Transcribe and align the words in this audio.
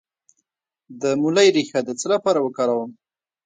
د 1.01 1.03
مولی 1.21 1.47
ریښه 1.55 1.79
د 1.83 1.89
څه 1.99 2.07
لپاره 2.13 2.39
وکاروم؟ 2.41 2.91